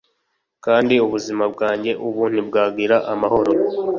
kandi 0.65 0.93
ubuzima 1.05 1.43
bwanjye 1.53 1.91
ubu 2.07 2.21
ntibwagira 2.31 2.97
amahoro 3.13 3.51